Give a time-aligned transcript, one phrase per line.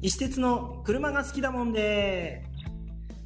[0.00, 2.42] 石鉄の車が好きだもんで。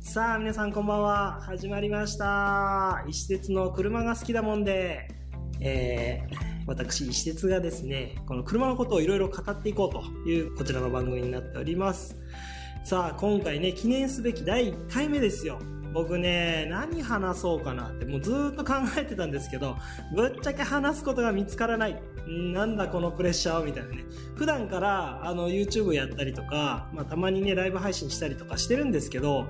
[0.01, 1.41] さあ皆さんこんばんは。
[1.43, 3.05] 始まりました。
[3.07, 5.09] 石鉄の車が好きだもんで。
[5.61, 6.37] えー、
[6.67, 9.91] 私石鉄がですねこの車のことをいろいろ語っていこう
[10.25, 12.17] というこちらの番組になっております。
[12.85, 15.61] さあ今回ね記念すべき第1回目ですよ。
[15.93, 19.77] 僕ね、何話そうかなってもうずっと考えてたんですけど、
[20.15, 22.03] ぶっちゃけ話すことが見つからない。
[22.27, 24.05] なんだこのプレッシャーみたいなね。
[24.35, 29.49] 普段からあの YouTube やったりとか、まあたまにね、ライブ配信したりとかしてるんですけど、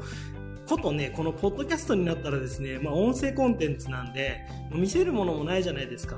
[0.69, 4.41] ことね、このポッドキャストになったらですね、まあ音声コンテンツなんで、
[4.73, 6.17] 見せるものもないじゃないですか。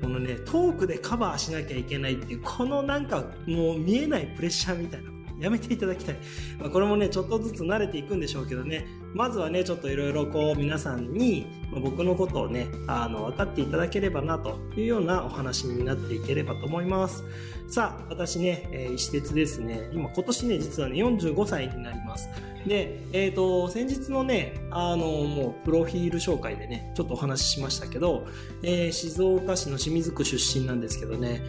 [0.00, 5.15] このね、トークでカバーしなきゃいけないっていう、このなんかもう見えないプレッシャーみたいな。
[5.38, 6.16] やめていただきたい。
[6.58, 8.86] まあ、これもね、ちょっとずつ慣れていくんでしょうけどね。
[9.14, 17.24] まずはね、ちょっといろいろこう皆さんに、ま僕のことをね、あの、分かっていただければなというようなお話になっていければと思います。
[17.68, 19.90] さあ、私ね、えー石鉄ですね。
[19.92, 22.28] 今、今年ね、実はね、45歳になります。
[22.66, 28.26] で、えっ、と、先日のね、あの、もう、プロフィール紹介でね、ちょっとお話ししましたけど、
[28.62, 31.42] えー静岡市の清水区出身なんですけどね、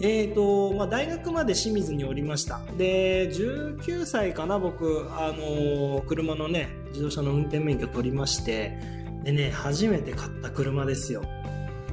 [0.00, 2.60] えーと、まあ、大学まで清水におりました。
[2.76, 8.76] で、19歳かな、僕、あのー車のね、自動車の運転免許取りまして、
[9.22, 11.22] でね、初めて買った車ですよ。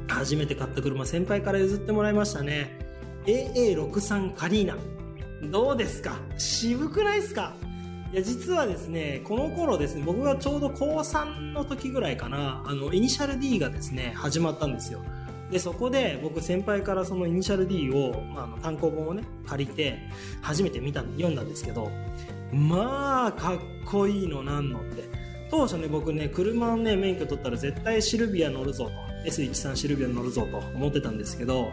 [0.08, 2.80] 初めて買った車、先輩から譲ってもらいましたね。
[3.26, 4.78] AA63 カリーナ。
[5.52, 6.18] どうですか？
[6.38, 7.54] 渋くないですか？
[8.12, 15.04] いや、実はですね、この頃ですね、僕がちょうど高3の時ぐらいかな、あの、イニシャル D がですね、始まったんですよ。
[15.52, 19.98] で、そこで僕先輩からそのイニシャル D を、まあ、あの単行本をね、借りて、
[20.42, 21.92] 初めて見た、読んだんですけど、
[22.52, 25.10] まあ、かっこいいのなんのって。
[25.50, 28.92] 当初ね、僕ね、車のね、免許取ったら絶対シルビア乗るぞと。
[29.26, 31.72] S13 シルビア乗るぞと思ってたんですけど、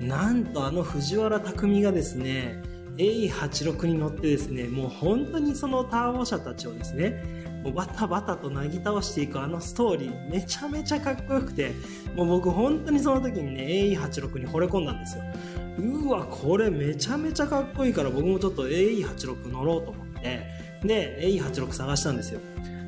[0.00, 2.60] なんとあの藤原匠がですね、
[2.96, 7.22] A86 に乗ってですね、もう本当にそのターボ車たちをですね、
[7.64, 11.72] もうバタバタとなぎ倒していくあのストーリー、めちゃめちゃかっこよくて、
[12.14, 15.24] もう僕本当にその時にね、AE86 に惚れ込んだんですよ。
[15.78, 20.46] うわ、これめちゃめちゃかっこいいから僕もちょっと AE86 乗ろうと思って、
[20.84, 22.40] で、AE86 探したんですよ。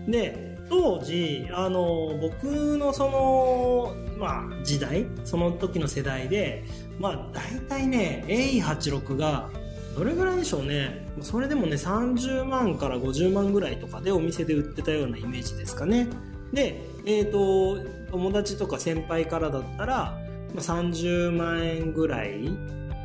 [0.06, 2.44] で、当時、あの、僕
[2.76, 6.64] のその、まあ、時代、その時の世代で、
[6.98, 9.48] まあ、大体ね、AE86 が、
[9.96, 11.06] どれぐらいでしょうね。
[11.22, 16.06] それでもね、30万から50万ぐらいとかでお店で売ってたようなイメージですかね。
[16.52, 17.78] で、えっ、と、
[18.10, 20.18] 友達とか先輩からだったら、
[20.54, 22.50] 30万円ぐらい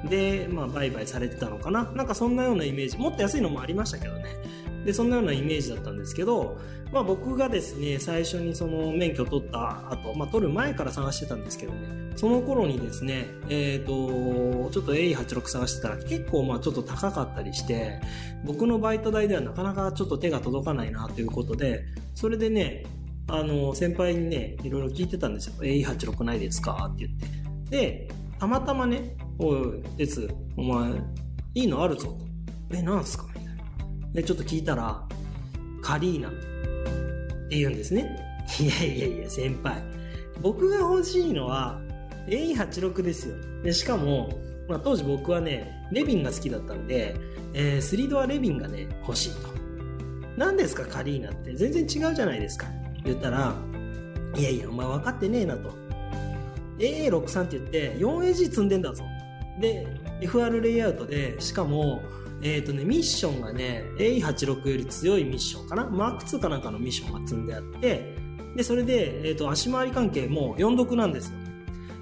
[0.10, 1.84] で、まあ、売買されてたのかな。
[1.96, 2.98] なんかそんなようなイメージ。
[2.98, 4.26] もっと安いのもありましたけどね。
[4.86, 6.58] で、そんなようなイメージだったんですけど、
[6.92, 18.02] まあ僕がですね、最初にその免許取った後、まあ取る前から探してたんですけどね、その頃にですね、えっ、と、ちょっと A86 探してたら結構まあちょっと高かったりして、
[18.46, 22.86] 僕のバイト代ではなかなかちょっと手が届かないなということで、それでね、
[23.28, 25.54] あの、先輩にね、いろいろ聞いてたんですよ。
[25.62, 26.90] A86 ないですか？
[26.94, 27.28] って言って。
[27.70, 28.10] で、
[28.40, 30.92] たまたまね、おい、鉄、お前、
[31.54, 32.18] いいのあるぞと。
[32.76, 33.31] え、なんすか？
[34.14, 35.04] で、ちょっと聞いたら、
[35.82, 36.32] カリーナっ
[37.50, 38.20] て言うんですね。
[38.60, 39.82] いやいやいや、先輩。
[40.42, 41.80] 僕が欲しいのは
[42.28, 43.36] A86 ですよ。
[43.64, 44.30] で、しかも、
[44.68, 47.16] まあ、当時僕はね、レビンが好きだったんで、
[47.54, 49.50] えー、3ドアレビンがね、欲しいと。
[50.38, 51.54] 何ですか、カリーナって？
[51.56, 52.68] 全然違うじゃないですか。
[53.04, 53.54] 言ったら、
[54.38, 55.74] いやいや、お前分かってねえなと。
[56.78, 59.04] AA63 って言って、4AG 積んでんだぞ。
[59.60, 59.88] で、
[60.22, 62.02] FR レイアウトで、しかも、
[62.44, 65.88] えっ、とね、ミッションがね、A86 より強いミッションかな？
[65.90, 68.16] マーク2かなんかのミッションが積んであって、
[68.56, 71.38] で、それで、えっ、と、足回り関係も4独なんですよ。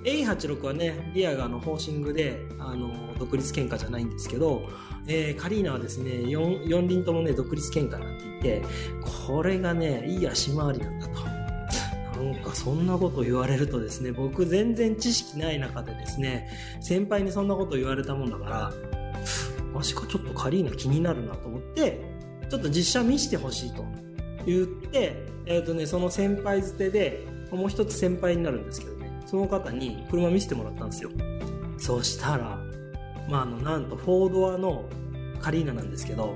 [0.04, 4.68] A86 はね、リアがあの、ホーシングで、あの、独立喧嘩じゃないんですけど、
[5.08, 8.64] えーカリーナはですね、4、四輪ともね、独立喧嘩になっていて、
[9.28, 11.40] これがね、いい足回りなんだと。
[12.24, 16.50] なんかそんなこと言われるとですね、僕全然知識ない中でですね、
[16.82, 18.74] 先輩にそんなこと言われたもんだから、
[19.74, 22.02] マジかちょっとカリーナ気になるなと思って、
[22.50, 23.86] ちょっと実写見してほしいと
[24.46, 31.10] 言って、えっ、とね、その先輩捨てで、もう一つ先輩になるんですけどね、その方に車見せてもらったんですよ。
[31.78, 32.60] そしたら、
[33.30, 34.86] まあ、あの、なんと、フォードアの
[35.40, 36.36] カリーナなんですけど、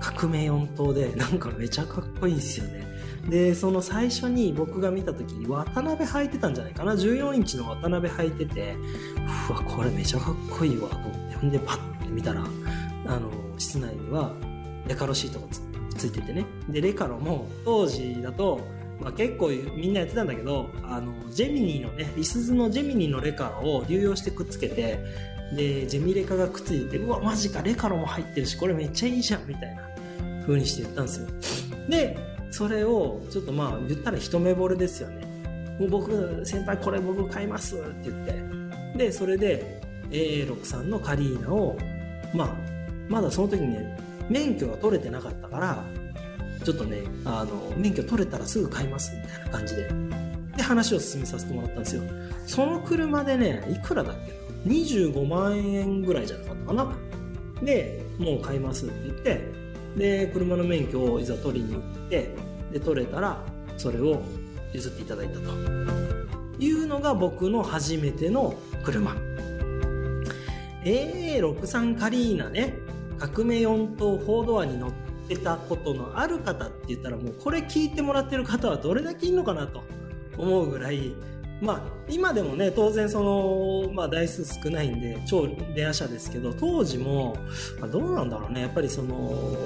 [0.00, 2.84] 革命4頭で、なんかめちゃかっこいいんですよね。
[3.28, 8.76] で、その最初に僕が見た時に渡辺履いてたんじゃないかな ?14 インチの渡辺履いてて、
[9.48, 11.36] うわ、これめちゃかっこいいわ、と思って。
[11.36, 12.44] ほんで、パッて見たら、
[13.06, 14.32] あの、室内には、
[14.86, 15.46] レカロシートが
[15.96, 16.46] ついててね。
[16.68, 18.60] で、レカロも、当時だと、
[19.00, 24.98] まあ、結構みんなやってたんだけど、あの、ジェミニーのね、リスズのジェミニーのレカロを流用してくっつけて、
[25.56, 29.82] で、ジェミレカがくっついて、うわ、マジか、レカロも入ってるし、これめっちゃいいじゃん、みたいな
[30.42, 31.26] 風にして言ったんですよ。
[31.88, 32.16] で、
[32.50, 35.26] それを、ちょっとまあ、言ったら一目惚れですよね。
[35.80, 38.96] もう僕、先輩これ僕買いますって言って。
[38.96, 41.76] で、それで、A63 のカリーナを、
[42.34, 42.48] まあ、
[43.08, 43.98] まだその時にね、
[44.28, 45.84] 免許が取れてなかったから、
[46.64, 49.88] ちょっとね、あの、免許取れたらすぐ買いますみたいな感じで。
[50.56, 52.02] で、話を進めさせてもらったんですよ。
[52.46, 54.32] その車でね、いくらだっけ？
[54.68, 56.96] な ?25 万円ぐらいじゃなかったかな？
[57.62, 59.40] で、もう買いますって言って、
[59.96, 62.34] で、車の免許をいざ取りに行って、
[62.72, 63.44] で、取れたら、
[63.76, 64.22] それを
[64.72, 65.40] 譲っていただいたと。
[66.58, 68.54] いうのが僕の初めての
[68.84, 69.14] 車。
[70.84, 72.74] AA63 カリーナね、
[73.18, 74.92] 革命4等4ドアに乗っ
[75.28, 79.82] てたことのある方って言ったらもうこれ聞いてもらってる方はどれだけいるのかなと
[80.36, 81.14] 思うぐらい、
[81.62, 87.36] まあ今でもね、当然その、まあ台数少ないんで超レア車ですけど、当時も、
[87.80, 89.56] まあ、どうなんだろうね、やっぱりその、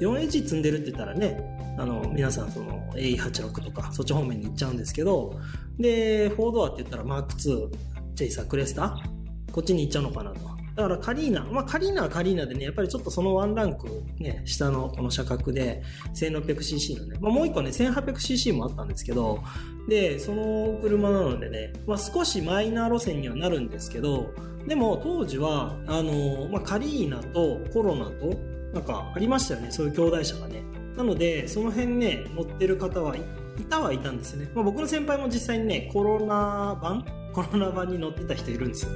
[0.00, 1.40] 4H 積んでるって言ったらね、
[1.78, 5.38] あの、皆さんその A86 とかそっち方面に行っちゃうんですけど、
[5.78, 7.70] で、4ドアって言ったらマーク2、
[8.16, 9.00] チェイサー、クレスタ
[9.58, 10.38] こっちに行っちゃうのかなと。
[10.76, 13.88] だからカリーナ、まあカリーナはカリーナでね、やっぱりちょっとそのワンランク
[14.20, 15.82] ね、下のこの車格で
[16.14, 19.42] 1600cc のね、まあもう一個ね、1800cc もあったんですけど、
[19.88, 24.32] で、その車なのでね、まあ少しマイナー路線にはなるんですけど、
[24.68, 28.26] でも当時は、あの、まあカリーナとコロナと、
[28.72, 30.62] なんかありましたよね、そういう兄弟車がね。
[30.96, 33.20] なので、その辺ね、乗ってる方はい
[33.58, 34.50] いたはいたんですよね。
[34.54, 37.04] まあ僕の先輩も実際にね、コロナ版
[37.44, 38.90] コロナ版に乗ってた人いるんですよ。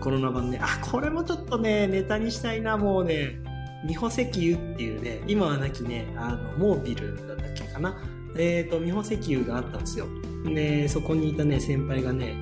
[0.00, 0.58] コロナ版ね。
[0.62, 3.38] あ、これもちょっとね、ネタにしたいな、もうね。
[3.86, 7.94] 美保石油っていうね、今はなきね、あの、モービルだったっけかな。
[8.36, 10.06] えっ、と、美保石油があったんですよ。
[10.46, 12.34] で、そこにいたね、先輩がね、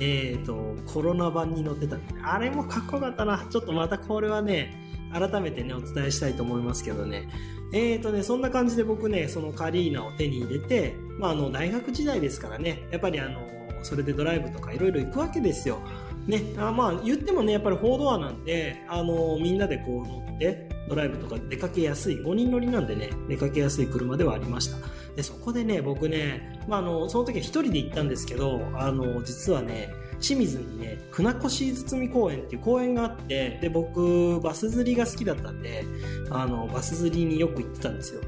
[0.00, 3.46] えっ、と、コロナ版に乗ってた、あれもかっこよかったな。
[3.50, 4.74] ちょっとまたこれはね、
[5.12, 7.28] 改めてね、お伝えしたいと思いますけどね。
[7.72, 15.78] えーとね、そんな感じで僕ね、そのカリーナを手に入れて、まあ、あの、大学時代ですからね、やっぱりあの、それでドライブとかいろいろ行くわけですよ。
[16.26, 24.76] ね、あまあ、言ってもね、やっぱり4ドアなんで、あの、みんなでこう乗って、ドライブとか出かけやすい、5人乗りなんでね、出かけやすい車ではありました。
[25.16, 29.88] で、そこでね、僕ね、まあ、あの、その時は一人で行ったんですけど、あの、実はね、
[30.20, 35.84] 清水にね、船越堤公園っていう公園があって、で、僕、バス釣りが好きだったんで、
[36.30, 38.20] あの、バス釣りによく行ってたんですよ。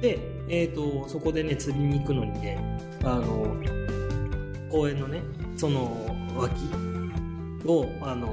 [0.00, 0.18] で、
[0.48, 3.56] えっ、と、そこでね、釣りに行くのにね、あの、
[4.76, 5.22] 公園のね、
[5.56, 6.06] その
[6.36, 6.52] 脇
[7.66, 8.28] を、あの、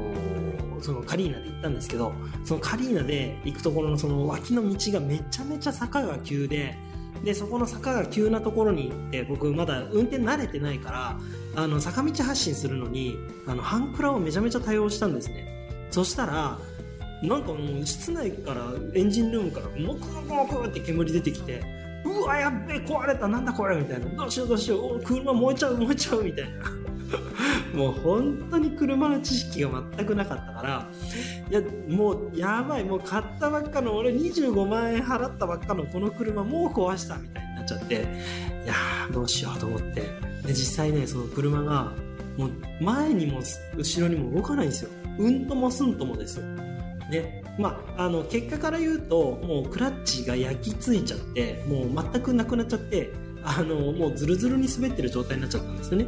[0.82, 2.12] そのカリーナで行ったんですけど、
[2.44, 6.76] そのカリーナで行くところのその脇の道がめちゃめちゃ坂が急で、
[7.24, 11.20] で、そこの坂が急なところに行って、僕まだ運転慣れてないから、
[11.56, 13.16] あの、坂道発進するのに、
[13.48, 15.48] あの、ハンクラをめちゃめちゃ対応したんですね。
[15.92, 16.60] そしたら、
[17.22, 21.64] なんかもう室内からエンジンルームからモクモクモクって煙出てきて
[22.06, 24.06] うわやっべえ壊れたなんだこれみたいな。
[24.10, 25.02] どうしようどうしよう。
[25.02, 26.84] 車燃えちゃう燃えちゃうみたいな。
[27.74, 30.88] もう本当に車の知識が全くなかったから。
[31.50, 32.84] いやもうやばい。
[32.84, 37.96] もう買ったばっかの俺25万円払ったばっかのこの車もう壊したみたいになっちゃって。
[37.96, 37.98] い
[38.68, 40.02] やーどうしようと思って。
[40.46, 41.92] で実際ねその車が
[42.38, 43.42] もう前にも
[43.78, 44.90] 後ろにも動かないんですよ。
[45.20, 46.46] うんともすんともですよ。
[47.10, 47.43] ね。
[47.58, 53.12] まあ、あの、結果から言うと、もうクラッチが焼き付いちゃって、もう全くなくなっちゃって、
[53.44, 56.08] あの、もうズルズルに滑ってる状態になっちゃったんですよね。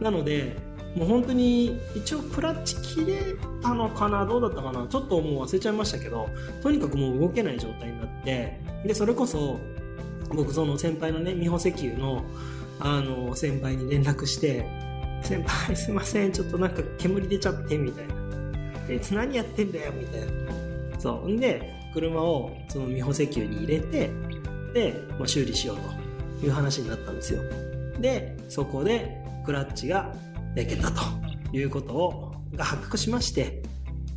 [0.00, 0.56] なので、
[0.94, 3.18] もう本当に、一応クラッチ切れ
[3.62, 6.28] たのかなどうだったかなちょっともう忘れちゃいましたけど、
[6.62, 9.60] とにかくもう動けない状態になって、で、それこそ、
[10.34, 12.24] 僕その先輩のね、美保石油の、
[12.78, 14.64] あの、先輩に連絡して、
[15.22, 18.14] 先輩すいません、ちょっとなんか煙出ちゃって、みたいな。
[18.88, 20.59] えいつ何やってんだよみたいな。
[21.00, 21.28] そう。
[21.28, 24.10] んで、車をその美保石油に入れて、
[24.74, 25.76] で、まあ、修理しよう
[26.40, 27.42] という話になったんですよ。
[27.98, 30.14] で、そこでクラッチが
[30.54, 31.00] 焼けたと
[31.52, 33.62] いうことを、が発覚しまして、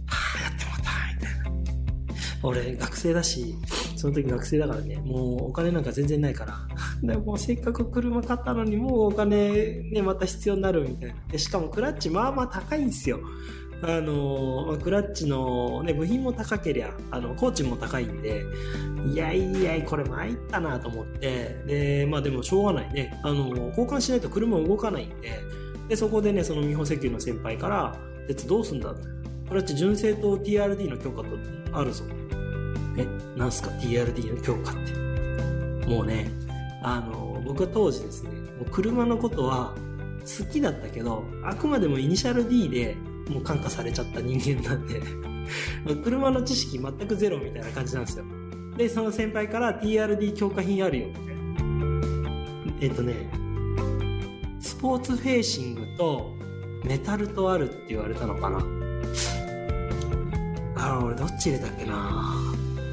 [0.07, 2.43] はあ、やってもうた、みたいな。
[2.43, 3.55] 俺、学生だし、
[3.95, 6.59] その時学生だからね、もうお金なんか全然ないから。
[7.01, 11.15] でもせっかく車買ったのにもうお金ね、また必要になるみたいな。
[11.31, 13.21] で、しかもクラッチまあまあ高いんですよ。
[13.85, 18.45] あのまあクラッチの、ね、部品も高けりゃ、あの、工賃も高いんで、
[19.11, 23.19] いやいや、これ参ったなと思って、で、まあでもしょうがないね。
[23.23, 25.41] あの、交換しないと車動かないんで、
[25.89, 27.95] で、そこでね、その美保石油の先輩から、
[28.27, 28.93] 鉄どうすんだ
[29.49, 31.27] クラッチ純正と TRD の強化と
[31.73, 32.05] あるぞ。
[32.97, 33.05] え、
[33.37, 35.87] なんすか ?TRD の強化って。
[35.87, 36.31] もうね、
[36.81, 39.75] あの、僕は当時ですね、もう車のことは
[40.21, 42.95] 好きだったけど、あくまでもイニシャル D で
[43.29, 45.01] もう感化されちゃった人間なんで、
[46.03, 48.25] 車の知識全くゼロみたいな感じなんですよ。
[48.77, 51.33] で、その先輩から TRD 強化品あるよ、みたいな。
[52.81, 53.13] えっとね、
[54.59, 56.35] スポーツフェーシングと
[56.83, 58.65] メタルとあるって言われたのかな。
[60.75, 62.33] あ、俺どっち入れたっけな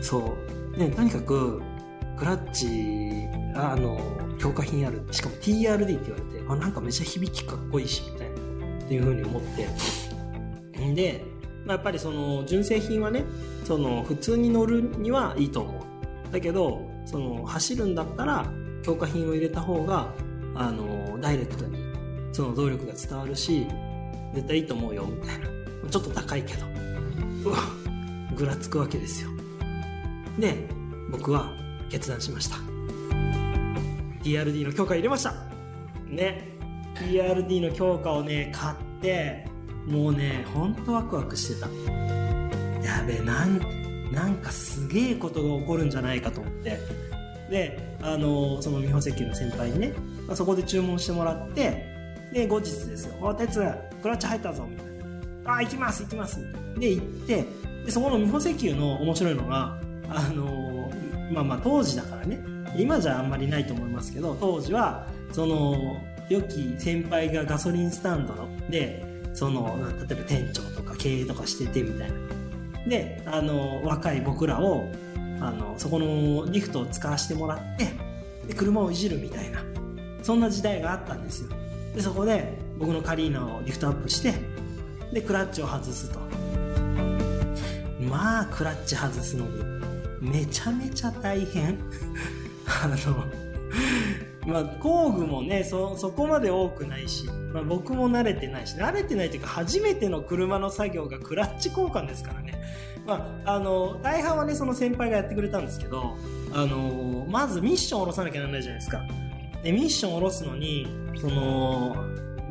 [0.03, 0.37] そ
[0.77, 0.79] う。
[0.79, 1.61] ね、とにかく、
[2.17, 4.01] クラッチ、ああの、
[4.39, 5.03] 強化品ある。
[5.11, 8.37] しかも TRD って言われて、あ、なんかめっちゃ響きかっこいいし、みたいな。
[8.85, 10.10] っていう風に思って。
[10.95, 11.25] で、
[11.65, 13.25] まあ、やっぱりその、純正品はね、
[13.65, 16.33] その、普通に乗るにはいいと思う。
[16.33, 18.51] だけど、その、走るんだったら、
[18.83, 20.13] 強化品を入れた方が、
[20.55, 21.79] あの、ダイレクトに、
[22.33, 23.67] その動力が伝わるし、
[24.35, 25.47] 絶対いいと思うよ、みたいな。
[25.91, 26.67] ちょっと高いけど。
[27.45, 27.57] う わ
[28.37, 29.31] ぐらつくわけですよ。
[30.39, 30.55] で、
[31.11, 31.53] 僕は
[31.91, 32.57] 決断しました。
[34.23, 35.35] TRD の強化入れました
[36.07, 36.49] ね。
[36.95, 39.50] TRD の強化をね、買って、
[39.87, 41.67] もうね、ほんとワクワクしてた。
[42.83, 43.61] やべえ、なん、
[44.13, 46.79] なんかすげえことが起こるんじゃないかと思って。
[47.51, 49.93] で、あの、その美保石油の先輩にね、
[50.27, 51.85] まあそこで注文してもらって、
[52.33, 53.15] で、後日ですよ。
[53.21, 53.61] お、鉄、
[54.03, 54.87] クラッチ入ったぞ、みたい
[55.45, 55.57] な。
[55.57, 56.41] あ、行きます、行きます。
[56.79, 57.45] で、行って、
[57.85, 60.91] で、そこの美保石油の面白いのが、あの、
[61.33, 62.41] まあまあ当時だからね、
[62.77, 72.17] 今じゃあんまりないと思いますけど、当時は、その、良き先輩がガソリンスタンドで、その、例えば店長とか経営とかしててみたいな。
[72.89, 74.91] で、あの、若い僕らを、
[75.41, 77.89] あの、そこのリフトを使わせてもらって、
[78.47, 79.63] で、車をいじるみたいな。
[80.23, 81.51] そんな時代があったんですよ。
[81.95, 84.35] で、そこで僕のカリーナをリフトアップして、
[85.13, 86.21] で、クラッチを外すと。
[88.01, 89.81] まあ、クラッチ外すのに、
[90.21, 91.79] めちゃめちゃ大変。
[92.67, 92.97] あの、
[94.47, 102.55] まあ、工具もね、そ、こまで多くないし、まあ僕も慣れてないし、慣れてないというか、初めての車の作業がクラッチ交換ですからね。
[103.07, 106.17] まあ、あの、大半はね、その先輩がやってくれたんですけど、
[106.55, 109.03] あの、まずミッションを下ろさなきゃならないじゃないですか。
[109.63, 110.87] で、ミッションを下ろすのに、
[111.21, 111.97] その、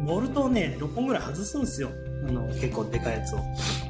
[0.06, 1.90] ボルトをね、6本ぐらい外すんですよ。
[2.28, 3.40] あの、結構でかいやつを。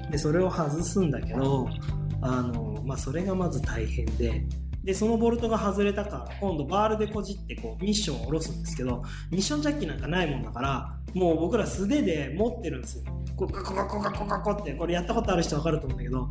[0.10, 1.68] で、それを外すんだけど、
[2.22, 4.44] あの、まあ、それがまず大変で、
[4.84, 13.04] で、そのボルトが外れたから、今度バールでこじってこう、ミッションを下ろすんですけど、ミッションジャッキなんかないもんだから、もう僕ら素手で持ってるんですよ。
[13.36, 16.30] こう、カコカコカコカコって、これやったことある人わかると思うんだけど、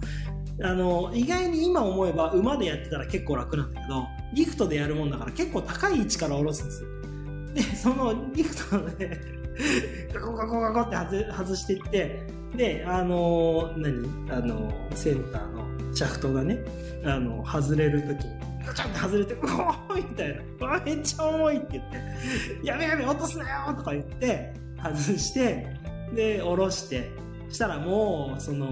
[0.62, 6.88] あの、意外に今思えば馬でやってたら結構楽なんだけど、リフトでやるもんだから結構高い位置から下ろすんですよ。
[7.54, 9.20] で、そのリフトで、
[10.12, 12.22] カコカコカコって外外していって、
[12.56, 14.30] で、あの、何？
[14.30, 16.58] あの、センターのシャフトがね、
[17.04, 18.37] あの、外れるときに、
[18.68, 25.66] ガチャって外れて、うおーみたいな、わ、めっちゃ重いって言って、やべやべ、落とすなよとか言って、外して、
[26.14, 27.10] で、下ろして、
[27.50, 28.68] したらもう、その、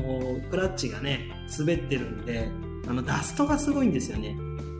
[0.50, 2.48] クラッチがね、滑ってるんで、
[2.88, 4.36] あの、ダストがすごいんですよね。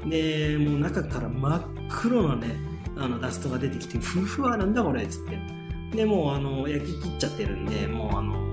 [0.08, 2.54] で、もう中から真っ黒なね、
[2.96, 5.38] あの、ダストが出てきて、ふふわ、なんだこれ、つって。
[5.96, 8.52] で、もう、あの、焼き切っちゃってるんで、もう、あの、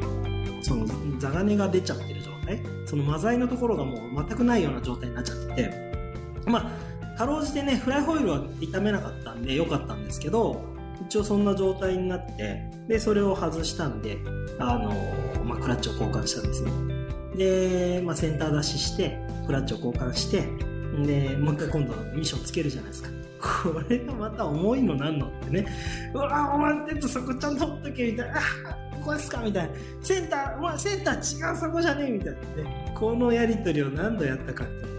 [0.61, 0.85] その、
[1.19, 5.92] ザガネが出ちゃってる状態そのマザイのところがもう全くないような状態になっちゃってて、
[6.45, 6.71] ま
[7.15, 10.63] あ、かろうじてね、フライホイールは傷めなかったんで良かったんですけど、
[11.07, 14.17] 一応そんな状態になって、で、それを外したんで、
[14.59, 14.91] あの、
[15.43, 16.71] まあ、クラッチを交換したんですね。
[17.35, 20.47] で、まあ、センター出しして、クラッチを交換して、
[21.05, 23.09] で、もう一回今度ミッションつけるじゃないですか。
[23.63, 25.65] これがまた重いのなんのってね。
[26.13, 28.37] うわお前ってそこちゃんと持っとけ、みたいな。
[28.37, 28.41] あ
[28.99, 29.73] ここですかみたいな。
[30.01, 32.93] センター、お前センター違うそこじゃねえみたいなね。
[32.95, 34.92] このやりとりを何度やったかって。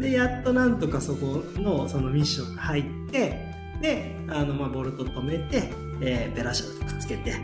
[0.00, 7.36] で、やっとなんとかそこのそのミッションが入って、で、あの、まあ、ボルト止めて、えー、ベラシャルとくっつけて、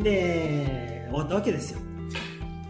[0.00, 1.80] で、終わったわけですよ。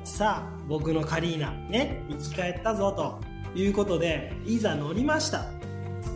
[0.04, 5.38] さあ、僕のカリーナ、ね、生き返ったぞ、ということで、いざ乗りました。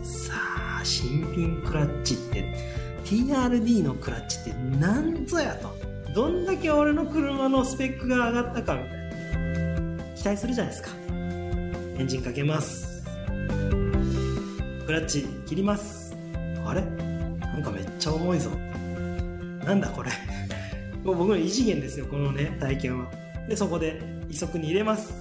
[0.03, 0.33] さ
[0.79, 2.55] あ、新品クラッチって、
[3.05, 5.75] TRD のクラッチって何ぞやと。
[6.13, 10.15] どんだけ俺の車のスペックが上がったかみたいな。
[10.15, 10.89] 期待するじゃないですか。
[11.97, 12.90] エンジンかけます。
[14.85, 16.15] クラッチ切ります。
[16.65, 16.81] あれ？
[16.81, 18.49] なんかめっちゃ重いぞ。
[19.65, 20.11] なんだこれ？
[21.03, 23.11] もう僕の異次元ですよ、このね、体験は。
[23.47, 25.13] で、そこで、移速に入れます。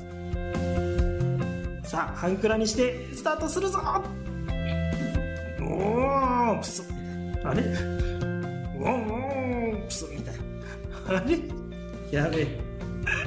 [1.84, 3.80] さあ、半クラにして、スタートするぞ
[5.60, 6.82] おー、プス
[7.42, 7.62] あれ？
[8.78, 10.34] おー、プスみたい
[11.08, 11.18] な。
[11.18, 11.38] あれ？
[12.10, 12.60] やべえ。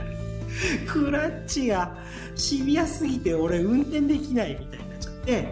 [0.88, 1.98] クラッチが
[2.36, 5.48] シビアすぎて俺運転できないみたいになっちゃって、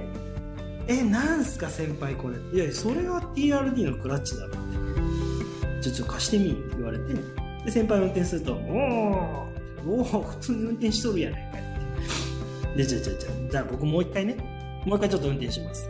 [0.91, 2.37] え、なんすか先輩これ。
[2.53, 5.83] いや、それは TRD のクラッチだろって。
[5.83, 7.13] ちょ、ちょ、貸してみって言われて、
[7.65, 11.63] で、先輩運転すると、おーおー普通に運転しとるやないかいっ
[12.75, 12.77] て。
[12.77, 14.35] で、じゃあじゃあじゃあじゃあ僕もう一回ね、
[14.85, 15.89] もう一回ちょっと運転します。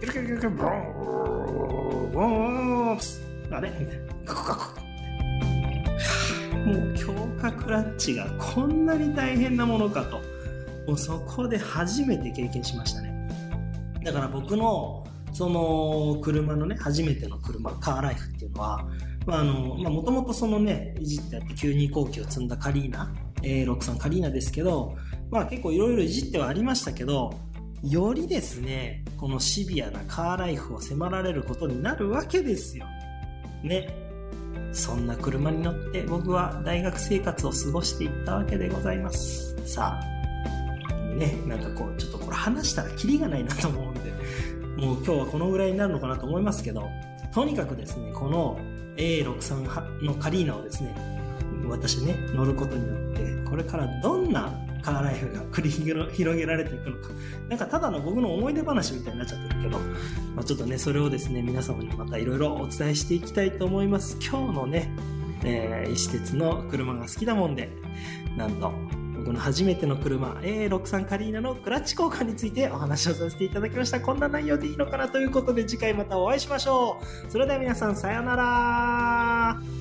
[0.00, 2.98] キルキルキルキルブロンブロン
[3.50, 4.14] あれみたいな。
[4.24, 4.80] カクカク。
[6.58, 10.20] もう強化クラッチがこんなに大変なものかと。
[10.86, 13.07] もうそこで初めて経験しましたね。
[14.12, 18.88] だから僕の、その、車のね、初めての車、カーライフっていうのは、
[19.26, 23.12] まあ、もともとそのね、いじってあって92後期を積んだカリーナ、
[23.42, 24.96] A63 カリーナですけど、
[25.30, 27.34] まあ結構いろいろいじってはありましたけど、
[27.82, 32.86] よりですね、このシビアなカーライフを迫られることになるわけですよ。
[33.62, 33.88] ね。
[34.72, 39.56] そんな車に乗って僕は大学生活を過ごしていったわけでございます。
[39.66, 40.17] さあ、
[41.18, 44.12] ね、なんかこう、ちょっとこれ話したらキリがないなと思うんで、
[44.82, 46.88] もう今日はこのぐらいになるのかなと思いますけど、
[47.32, 48.58] とにかくですね、この
[48.96, 50.94] A63 のカリーナをですね、
[51.68, 57.10] 私ね、乗ることによって、これからどんなカーライフが繰り広げられていくのか。
[57.48, 59.78] なんかただの僕の思い出話みたいになっちゃってるけど、
[60.34, 64.16] まあ、ちょっとね、それをですね、皆様にまたいろいろお伝えしていきたいと思います。
[64.20, 64.90] 今日のね、
[65.44, 67.70] えー、石鉄の車が好きだもんで、
[68.36, 68.72] なんと、
[69.28, 74.00] この初めての車、A63 カリーナのクラッチ交換についてお話をさせていただきました。
[74.00, 77.30] こんな内容でいいのかなということで、次回またお会いしましょう。
[77.30, 79.77] それでは皆さん、さようなら